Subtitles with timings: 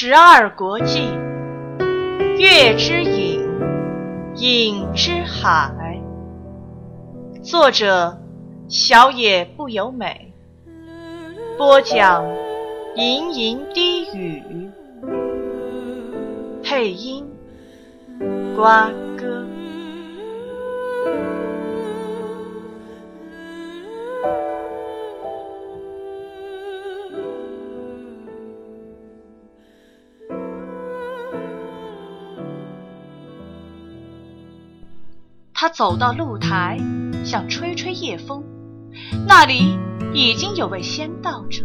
[0.00, 1.08] 十二国际，
[2.38, 3.44] 月之影，
[4.36, 6.00] 影之海。
[7.42, 8.16] 作者：
[8.68, 10.32] 小野不由美。
[11.56, 12.24] 播讲：
[12.94, 14.70] 吟吟低语。
[16.62, 17.26] 配音：
[18.54, 18.92] 瓜
[35.68, 36.78] 他走到露台，
[37.26, 38.42] 想吹吹夜风。
[39.26, 39.78] 那里
[40.14, 41.62] 已经有位先到者，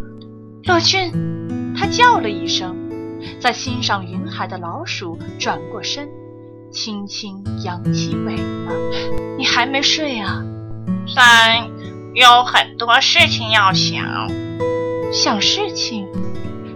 [0.66, 1.74] 乐俊。
[1.74, 2.76] 他叫了一声，
[3.40, 6.10] 在欣赏云海的老鼠转过身，
[6.70, 8.36] 轻轻扬起尾
[8.66, 8.74] 巴。
[9.38, 10.44] 你还没睡啊？
[11.16, 11.70] 但
[12.14, 14.04] 有很多事情要想。
[15.14, 16.10] 想事情？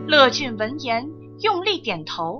[0.08, 1.10] 乐俊闻言
[1.42, 2.40] 用力点头，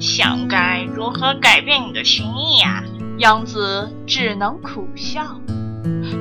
[0.00, 2.82] 想该如何改变你的心意呀？
[3.18, 5.40] 杨子只能苦笑。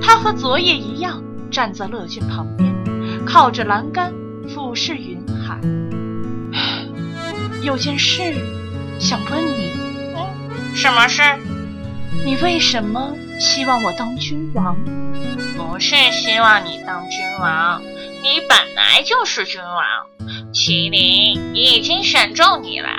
[0.02, 1.22] 他和昨夜一样，
[1.52, 2.74] 站在乐俊旁边，
[3.26, 4.14] 靠着栏杆
[4.48, 5.60] 俯视云海。
[7.62, 8.22] 有件事
[9.00, 9.74] 想问你。
[10.74, 11.22] 什么事？
[12.26, 14.76] 你为什么希望我当君王？
[15.56, 19.84] 不是希望你当君王，你本来就是君王。
[20.54, 22.90] 麒麟已经选中你了，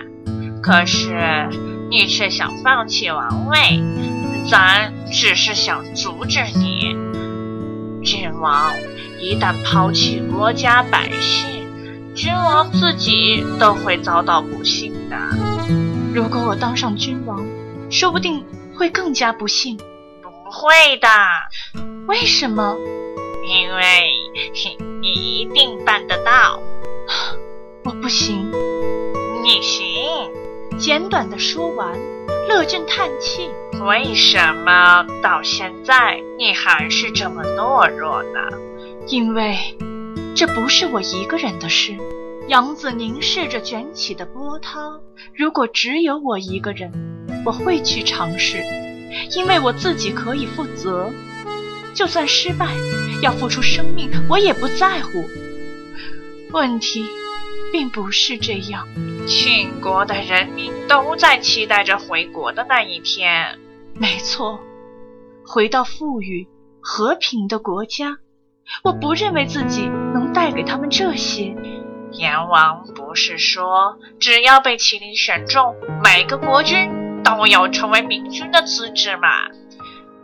[0.62, 1.75] 可是。
[1.88, 3.80] 你却想放弃王位，
[4.50, 6.96] 咱只是想阻止你。
[8.04, 8.72] 君王
[9.20, 11.66] 一旦抛弃国家百姓，
[12.14, 15.16] 君王自己都会遭到不幸的。
[16.14, 17.44] 如果我当上君王，
[17.90, 18.44] 说不定
[18.76, 19.76] 会更加不幸。
[20.22, 21.08] 不会的，
[22.06, 22.76] 为什么？
[23.48, 24.12] 因为
[25.00, 26.60] 你一定办得到。
[27.84, 28.50] 我不行，
[29.42, 29.86] 你行。
[30.78, 31.98] 简短的说完，
[32.48, 33.48] 乐俊叹气
[33.86, 38.40] ：“为什么到现在你还是这么懦弱呢？
[39.08, 39.56] 因为
[40.34, 41.96] 这不是我一个人的事。”
[42.48, 45.00] 杨子凝视着卷起的波涛
[45.34, 46.92] ：“如果只有我一个人，
[47.44, 48.62] 我会去尝试，
[49.34, 51.10] 因为我自己可以负责。
[51.94, 52.68] 就算失败，
[53.22, 55.24] 要付出生命，我也不在乎。
[56.52, 57.04] 问题
[57.72, 58.86] 并不是这样。”
[59.26, 63.58] 秦国的人民都在期待着回国的那一天。
[63.92, 64.60] 没错，
[65.44, 66.46] 回到富裕
[66.80, 68.18] 和平的国家。
[68.84, 71.56] 我不认为自己能带给他们这些。
[72.12, 79.48] 阎王不是说，只要被麒麟选中，每个国君都有成为明君的资质吗？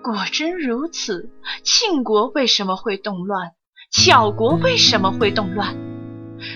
[0.01, 1.29] 果真如此，
[1.65, 3.51] 庆国为什么会动乱？
[3.91, 5.77] 巧国为什么会动乱？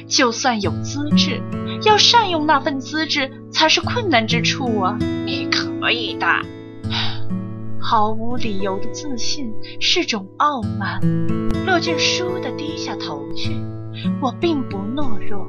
[0.07, 1.41] 就算有资质，
[1.83, 4.99] 要善用那份资质才是困难之处啊！
[5.25, 6.27] 你可以的。
[7.81, 11.01] 毫无理由的自信是种傲慢。
[11.67, 13.57] 乐俊倏地低下头去。
[14.21, 15.47] 我并不懦弱。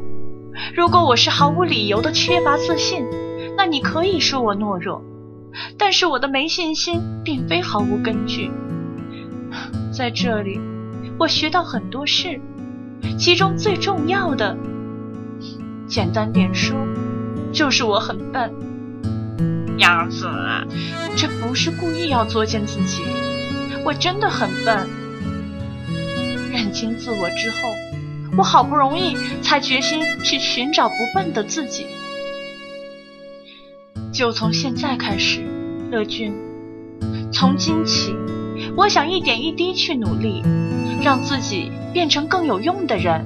[0.75, 3.05] 如果我是毫无理由的缺乏自信，
[3.55, 5.03] 那你可以说我懦弱。
[5.77, 8.51] 但是我的没信心并非毫无根据。
[9.91, 10.59] 在这里，
[11.17, 12.39] 我学到很多事。
[13.17, 14.57] 其中最重要的，
[15.87, 16.75] 简单点说，
[17.51, 18.53] 就是我很笨。
[19.77, 20.27] 杨子，
[21.15, 23.03] 这不是故意要作践自己，
[23.83, 24.87] 我真的很笨。
[26.51, 27.57] 认清自我之后，
[28.37, 31.85] 我好不容易才决心去寻找不笨的自己。
[34.11, 35.41] 就从现在开始，
[35.91, 36.33] 乐俊，
[37.31, 38.15] 从今起，
[38.77, 40.41] 我想一点一滴去努力。
[40.99, 43.25] 让自己变成更有用的人。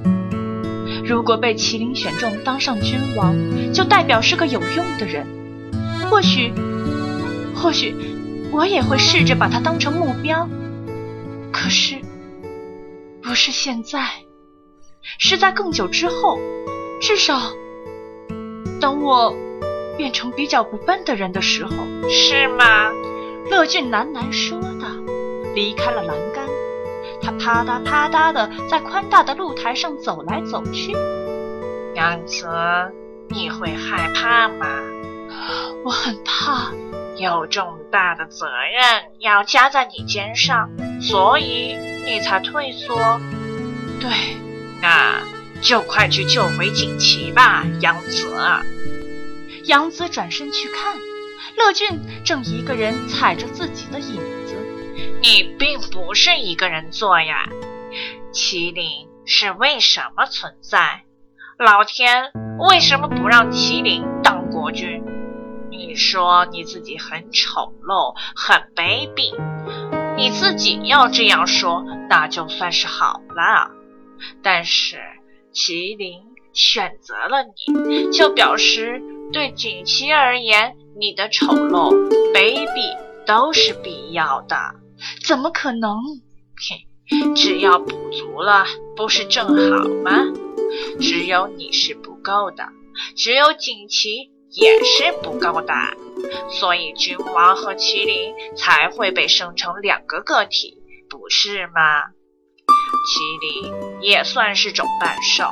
[1.04, 3.34] 如果被麒麟选中当上君王，
[3.72, 5.26] 就代表是个有用的人。
[6.10, 6.52] 或许，
[7.54, 7.94] 或许
[8.52, 10.48] 我也会试着把它当成目标。
[11.50, 11.96] 可是，
[13.22, 14.06] 不是现在，
[15.18, 16.38] 是在更久之后。
[17.00, 17.40] 至少，
[18.80, 19.34] 等我
[19.96, 21.72] 变成比较不笨的人的时候，
[22.08, 22.92] 是吗？
[23.50, 24.71] 乐俊喃喃说道，
[25.54, 26.46] 离开了栏杆。
[27.22, 30.92] 他啪嗒啪嗒的在宽大的露台上走来走去。
[31.94, 32.48] 杨子，
[33.28, 34.66] 你会害怕吗？
[35.84, 36.72] 我很怕，
[37.16, 40.70] 有重大的责任要加在你肩上，
[41.00, 43.20] 所以你才退缩。
[44.00, 44.10] 对，
[44.80, 45.20] 那
[45.60, 48.34] 就快去救回锦旗吧，杨子。
[49.64, 50.96] 杨子转身去看，
[51.56, 54.41] 乐俊正一个人踩着自己的影子。
[55.22, 57.48] 你并不是一个人做呀，
[58.32, 61.04] 麒麟是为什么存在？
[61.58, 65.00] 老天为什么不让麒麟当国君？
[65.70, 69.32] 你说你自己很丑陋，很卑鄙，
[70.16, 73.70] 你自己要这样说，那就算是好了。
[74.42, 74.96] 但是
[75.54, 76.20] 麒麟
[76.52, 79.00] 选择了你，就表示
[79.32, 81.94] 对锦旗而言，你的丑陋、
[82.34, 84.81] 卑鄙都是必要的。
[85.24, 85.98] 怎么可能？
[87.08, 88.64] 嘿，只要补足了，
[88.96, 90.24] 不是正好吗？
[91.00, 92.68] 只有你是不够的，
[93.16, 95.74] 只有锦旗也是不够的，
[96.48, 100.78] 所以君王和麒麟才会被生成两个个体，
[101.10, 102.04] 不是吗？
[103.04, 105.44] 麒麟也算是种半兽，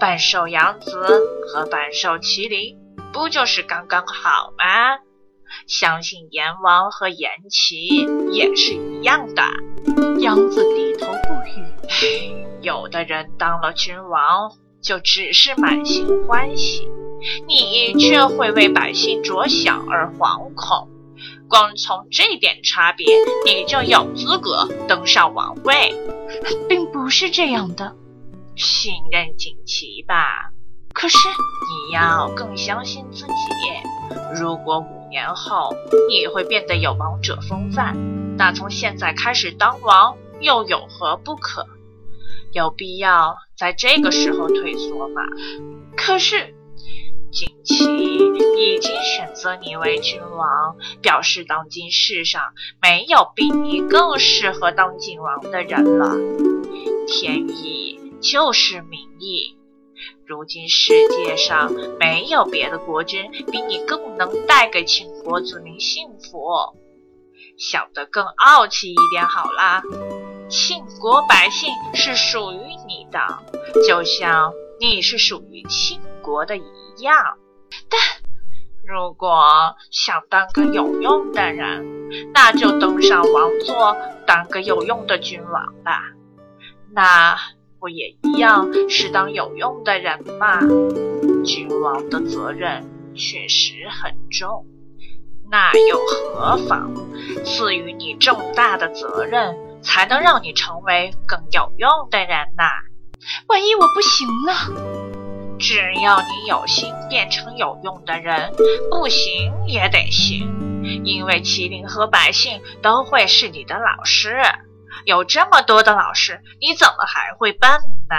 [0.00, 2.76] 半兽杨子和半兽麒麟
[3.12, 4.98] 不就是刚刚好吗？
[5.66, 9.42] 相信阎王和阎齐也是一样的。
[10.20, 12.44] 杨子低头不语。
[12.60, 14.52] 有的人当了君王，
[14.82, 16.88] 就只是满心欢喜，
[17.46, 20.88] 你却会为百姓着想而惶恐。
[21.48, 23.06] 光从这点差别，
[23.44, 25.94] 你就有资格登上王位，
[26.68, 27.94] 并不是这样的。
[28.56, 30.50] 信任锦旗吧，
[30.92, 33.32] 可是你要更相信自己。
[34.40, 35.76] 如果五年后
[36.08, 37.94] 你会变得有王者风范，
[38.36, 41.68] 那从现在开始当王又有何不可？
[42.52, 45.22] 有必要在这个时候退缩吗？
[45.96, 46.56] 可是
[47.30, 47.84] 锦旗
[48.58, 52.42] 已经选择你为君王，表示当今世上
[52.82, 56.16] 没有比你更适合当靖王的人了。
[57.06, 59.56] 天意就是民意。
[60.26, 66.48] 如今世界上没有别的国君比你更能带给秦国子民幸福，
[67.58, 69.82] 想得更傲气一点好啦。
[70.48, 73.20] 庆国百姓是属于你的，
[73.86, 76.62] 就像你是属于庆国的一
[77.00, 77.38] 样。
[77.88, 78.00] 但
[78.86, 83.96] 如果想当个有用的人，那就登上王座，
[84.26, 86.00] 当个有用的君王吧。
[86.92, 87.36] 那。
[87.84, 90.58] 不也一样是当有用的人吗？
[91.44, 92.82] 君王的责任
[93.14, 94.64] 确实很重，
[95.50, 96.94] 那又何妨？
[97.44, 102.64] 赐予你重大的责任，才能让你成为更有用的人呐。
[103.48, 105.58] 万一我不行呢？
[105.58, 108.50] 只要你有心变成有用的人，
[108.90, 114.38] 不行也得行，因为麒麟和百姓都会是你的老师。
[115.06, 117.70] 有这么多的老师，你怎么还会笨
[118.08, 118.16] 呢？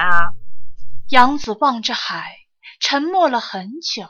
[1.10, 2.36] 杨子望着海，
[2.80, 4.08] 沉默了很久。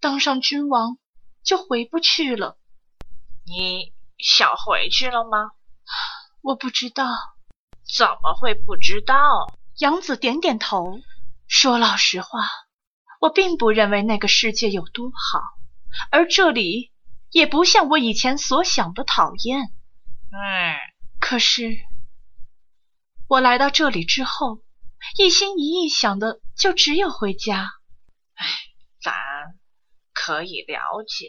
[0.00, 0.98] 当上君王
[1.44, 2.58] 就回不去了。
[3.46, 5.52] 你想回去了吗？
[6.42, 7.06] 我不知道。
[7.96, 9.56] 怎么会不知道？
[9.78, 10.98] 杨子点点头，
[11.46, 12.40] 说：“老实话，
[13.20, 15.40] 我并不认为那个世界有多好，
[16.10, 16.90] 而这里
[17.30, 19.60] 也不像我以前所想的讨厌。”
[20.34, 20.95] 嗯。
[21.28, 21.76] 可是，
[23.26, 24.60] 我来到这里之后，
[25.18, 27.68] 一心一意想的就只有回家。
[28.36, 28.46] 唉，
[29.02, 29.12] 咱
[30.14, 31.26] 可以了解，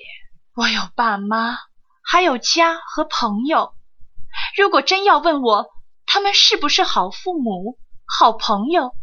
[0.53, 1.57] 我有爸妈，
[2.03, 3.73] 还有家和朋友。
[4.55, 5.65] 如果真要问我
[6.05, 8.95] 他们是不是好父母、好朋友，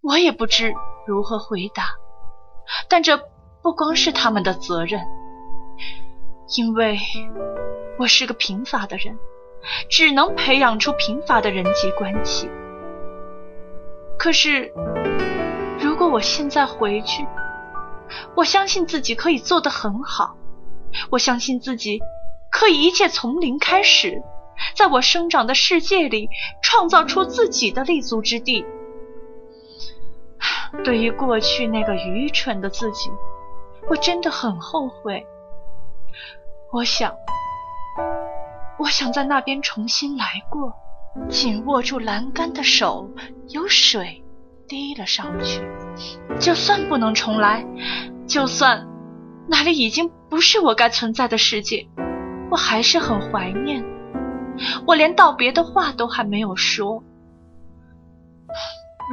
[0.00, 0.74] 我也不知
[1.06, 1.90] 如何回答。
[2.88, 3.18] 但这
[3.62, 5.00] 不光是他们的责任，
[6.56, 6.98] 因为
[8.00, 9.16] 我是个贫乏的人。
[9.88, 12.48] 只能培养出贫乏的人际关系。
[14.18, 14.72] 可是，
[15.80, 17.26] 如果我现在回去，
[18.36, 20.36] 我相信自己可以做得很好。
[21.10, 22.00] 我相信自己
[22.50, 24.22] 可以一切从零开始，
[24.76, 26.28] 在我生长的世界里
[26.62, 28.64] 创造出自己的立足之地。
[30.84, 33.10] 对于过去那个愚蠢的自己，
[33.88, 35.26] 我真的很后悔。
[36.70, 37.14] 我想。
[38.78, 40.72] 我想在那边重新来过，
[41.28, 43.08] 紧握住栏杆的手
[43.48, 44.22] 有水
[44.66, 45.62] 滴了上去。
[46.38, 47.64] 就算不能重来，
[48.26, 48.86] 就算
[49.48, 51.86] 那里已经不是我该存在的世界，
[52.50, 53.84] 我还是很怀念。
[54.86, 57.02] 我连道别的话都还没有说。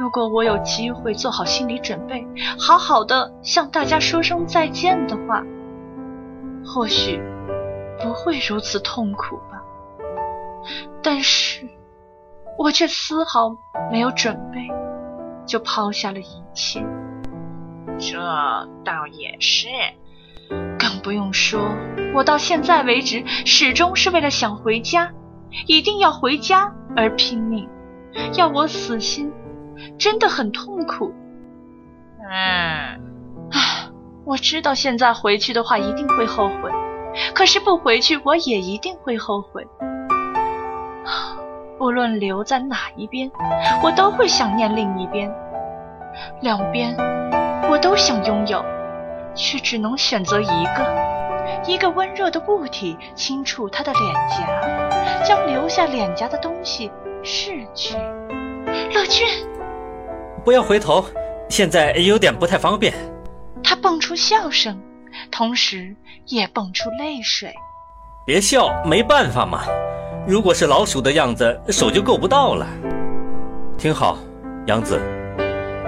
[0.00, 2.26] 如果我有机会做好心理准备，
[2.58, 5.44] 好好的向大家说声再见的话，
[6.64, 7.20] 或许
[8.02, 9.62] 不会如此痛苦吧。
[11.02, 11.68] 但是，
[12.58, 13.56] 我却丝毫
[13.90, 14.68] 没有准备，
[15.46, 16.84] 就抛下了一切。
[17.98, 18.18] 这
[18.84, 19.68] 倒也是，
[20.78, 21.60] 更不用说，
[22.14, 25.12] 我到现在为止始终是为了想回家，
[25.66, 27.68] 一定要回家而拼命。
[28.34, 29.32] 要我死心，
[29.98, 31.12] 真的很痛苦。
[32.20, 32.30] 嗯，
[33.50, 33.90] 啊，
[34.24, 36.70] 我知道现在回去的话一定会后悔，
[37.34, 39.66] 可是不回去我也一定会后悔。
[41.78, 43.30] 不论留在哪一边，
[43.82, 45.32] 我都会想念另一边。
[46.40, 46.94] 两边
[47.68, 48.64] 我都想拥有，
[49.34, 51.12] 却只能选择一个。
[51.66, 56.90] 一个温热的物体轻触他的脸颊，将留下脸颊的东西
[57.22, 57.96] 逝去。
[58.92, 59.26] 乐君，
[60.44, 61.04] 不要回头，
[61.48, 62.92] 现在有点不太方便。
[63.62, 64.80] 他蹦出笑声，
[65.30, 65.94] 同时
[66.26, 67.52] 也蹦出泪水。
[68.26, 69.64] 别笑，没办法嘛。
[70.26, 72.66] 如果是老鼠的样子，手就够不到了。
[73.76, 74.18] 听好，
[74.66, 75.00] 杨子，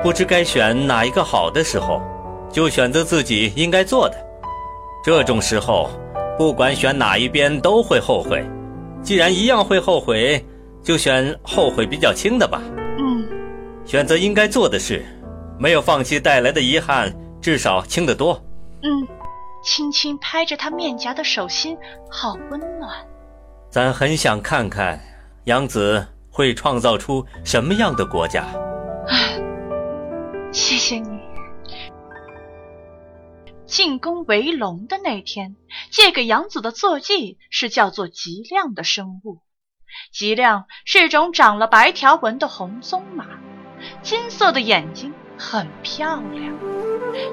[0.03, 2.03] 不知该选哪一个好的时候，
[2.51, 4.17] 就选择自己应该做的。
[5.05, 5.91] 这种时候，
[6.37, 8.45] 不管选哪一边都会后悔。
[9.03, 10.45] 既然一样会后悔，
[10.83, 12.61] 就选后悔比较轻的吧。
[12.99, 13.25] 嗯，
[13.85, 15.05] 选择应该做的事，
[15.59, 18.43] 没有放弃带来的遗憾，至少轻得多。
[18.83, 19.07] 嗯，
[19.65, 21.77] 轻轻拍着他面颊的手心，
[22.11, 23.05] 好温暖。
[23.71, 25.01] 咱很想看看，
[25.45, 28.43] 杨子会创造出什么样的国家。
[28.43, 29.17] 啊，
[30.53, 31.19] 谢谢你。
[33.67, 35.57] 进宫围龙的那天，
[35.91, 39.41] 借给杨子的坐骑是叫做吉亮的生物。
[40.13, 43.27] 吉亮是种长了白条纹的红鬃马，
[44.03, 46.55] 金色的眼睛很漂亮。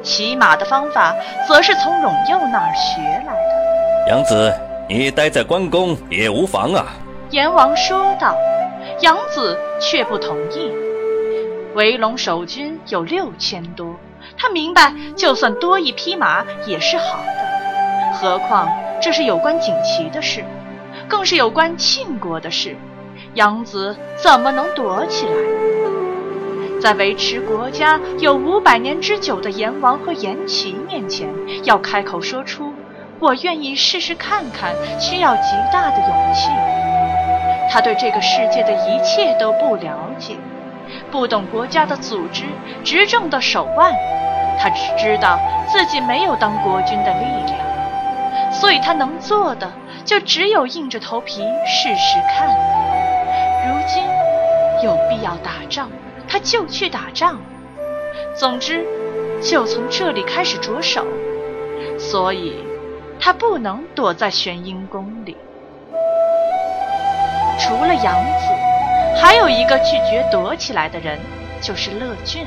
[0.04, 1.16] 骑马的方法
[1.48, 4.10] 则是从陇右那儿学来的。
[4.10, 4.54] 杨子，
[4.90, 6.88] 你待在关公也无妨啊。
[7.30, 8.36] 阎王说道。
[9.02, 10.72] 杨子却不同意。
[11.76, 13.96] 围龙守军有六千多。
[14.38, 18.70] 他明白，就算多一匹马也是好的，何况
[19.02, 20.44] 这是有关锦旗的事，
[21.08, 22.76] 更是有关庆国的事。
[23.36, 25.34] 杨子怎么能躲起来？
[26.82, 31.30] 在维持国家有五百年之久的阎王和阎齐面前，
[31.64, 32.74] 要开口说出
[33.22, 36.50] “我愿意试试看看”，需要极大的勇气。
[37.70, 40.36] 他对这个世界的一切都不了解，
[41.12, 42.46] 不懂国家的组织、
[42.84, 43.94] 执政的手腕。
[44.60, 49.72] 他只知道自己没有当国君的力量，所以他能做的
[50.04, 52.50] 就只有硬着头皮试试看。
[53.68, 54.04] 如今
[54.84, 55.88] 有必要打仗，
[56.32, 57.42] 他就去打仗。
[58.34, 58.86] 总之，
[59.42, 61.06] 就从这里开始着手。
[62.00, 62.56] 所以，
[63.20, 65.36] 他不能躲在玄阴宫里。
[67.60, 71.20] 除了杨子，还有一个拒绝躲起来的人，
[71.62, 72.46] 就是乐俊。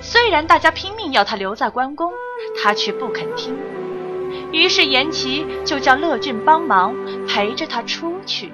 [0.00, 2.12] 虽然大家拼命要他留在关公，
[2.62, 3.58] 他却不肯听。
[4.52, 6.94] 于是严琦就叫乐俊帮忙
[7.26, 8.52] 陪着他出去。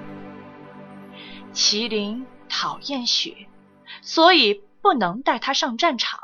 [1.53, 3.33] 麒麟讨厌雪，
[4.01, 6.19] 所以不能带他上战场，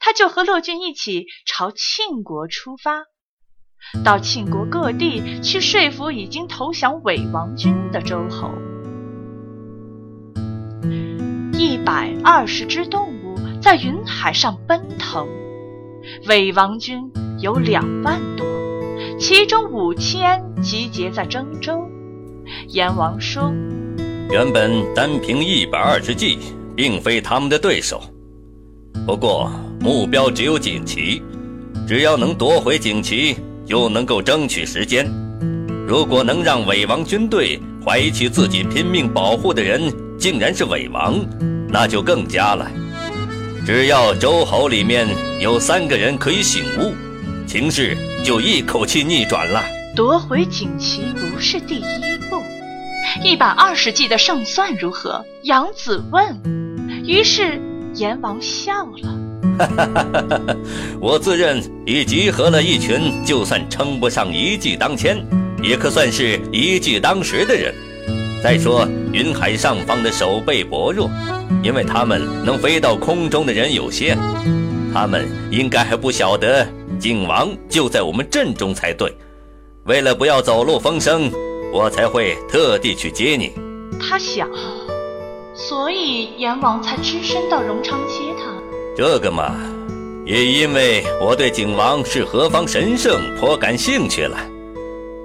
[0.00, 3.04] 他就和乐俊一起朝庆国出发，
[4.04, 8.50] 到庆国各地去说服已经投降伪王军的周侯。
[11.52, 13.24] 一百二十只动物。
[13.62, 15.26] 在云海上奔腾，
[16.26, 18.46] 伪王军有两万多，
[19.18, 21.88] 其中五千集结在征州。
[22.68, 23.50] 阎王说
[24.28, 26.38] ：“原本单凭一百二十骑，
[26.76, 28.02] 并非他们的对手。
[29.06, 29.50] 不过
[29.80, 31.22] 目标只有锦旗，
[31.86, 35.06] 只要能夺回锦旗，就能够争取时间。
[35.86, 41.18] 如果能让伪王军队怀疑起自己拼命保护的人竟然是伪王，
[41.68, 42.70] 那就更加了。”
[43.66, 45.08] 只要周侯里面
[45.40, 46.92] 有三个人可以醒悟，
[47.46, 49.62] 情势就一口气逆转了。
[49.96, 52.42] 夺回锦旗不是第一步，
[53.22, 55.24] 一百二十计的胜算如何？
[55.44, 56.63] 杨子问。
[57.06, 57.60] 于是
[57.94, 59.20] 阎王笑了。
[61.00, 65.24] 我自认已集合了一群，就算称不上一骑当千，
[65.62, 67.72] 也可算是一骑当十的人。
[68.42, 71.10] 再说云海上方的守备薄弱。
[71.62, 74.18] 因为他们能飞到空中的人有限，
[74.92, 76.66] 他们应该还不晓得
[76.98, 79.14] 景王就在我们阵中才对。
[79.84, 81.30] 为了不要走漏风声，
[81.72, 83.52] 我才会特地去接你。
[84.00, 84.48] 他想，
[85.54, 88.52] 所以阎王才只身到荣昌接他。
[88.96, 89.54] 这个嘛，
[90.26, 94.36] 也因为我对景王是何方神圣颇感兴趣了。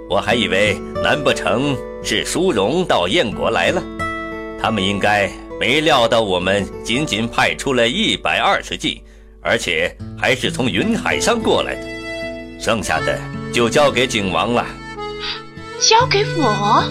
[0.10, 3.84] 我还以为难不成是殊荣到燕国来了？
[4.62, 5.30] 他们应该。
[5.60, 9.02] 没料到我们仅仅派出了一百二十骑，
[9.42, 13.20] 而且还是从云海上过来的，剩下的
[13.52, 14.66] 就交给景王了。
[15.82, 16.86] 交给我？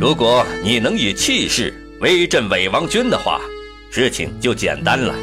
[0.00, 3.40] 如果你能以气势威震伪王军的话，
[3.88, 5.14] 事情就简单了。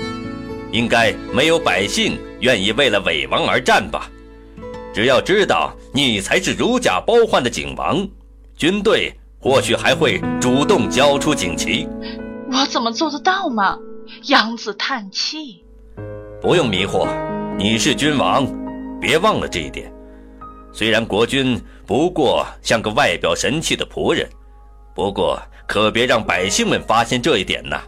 [0.71, 4.09] 应该没有百姓愿意为了伪王而战吧？
[4.93, 8.07] 只要知道你才是如假包换的景王，
[8.55, 11.85] 军队或许还会主动交出锦旗。
[12.49, 13.77] 我怎么做得到吗？
[14.27, 15.61] 杨子叹气
[16.41, 17.09] ：“不用迷惑，
[17.57, 18.47] 你是君王，
[19.01, 19.91] 别忘了这一点。
[20.71, 24.25] 虽然国君不过像个外表神气的仆人，
[24.95, 25.37] 不过
[25.69, 27.79] 可别让百姓们发现这一点呐。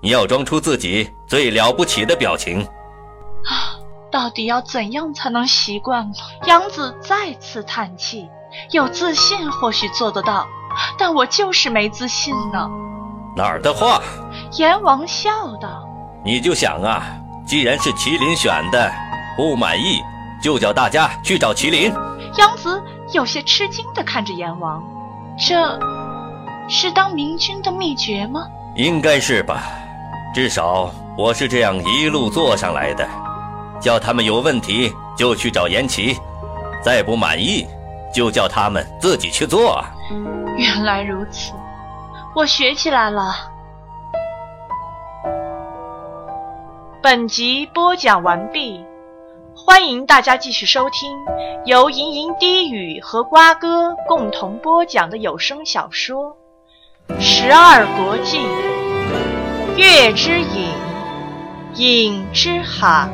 [0.00, 2.62] 你要装出自己最了不起的表情。”
[3.44, 3.74] 啊。
[4.10, 6.14] 到底要怎样才能习惯呢？
[6.46, 8.26] 杨子再次叹气，
[8.70, 10.46] 有自信或许做得到，
[10.98, 12.70] 但我就是没自信呢。
[13.36, 14.00] 哪儿的话？
[14.52, 15.86] 阎王笑道
[16.24, 17.04] ：“你就想啊，
[17.46, 18.90] 既然是麒麟选的，
[19.36, 20.00] 不满意
[20.42, 21.92] 就叫大家去找麒麟。”
[22.38, 22.82] 杨子
[23.12, 24.82] 有些吃惊地看着阎王，
[25.46, 25.78] 这
[26.70, 28.46] 是当明君的秘诀吗？
[28.76, 29.62] 应该是吧，
[30.34, 33.08] 至少我是这样一路做上来的。
[33.80, 36.14] 叫他们有问题就去找严琦，
[36.82, 37.66] 再不满意
[38.12, 39.82] 就叫他们自己去做。
[40.58, 41.54] 原来如此，
[42.34, 43.34] 我学起来了。
[47.00, 48.84] 本集播讲完毕，
[49.56, 51.16] 欢迎大家继续收听
[51.64, 56.30] 由吟吟低语和瓜哥共同播讲的有声小说
[57.16, 58.40] 《十二国境·
[59.76, 60.70] 月之影，
[61.74, 63.08] 影之海》。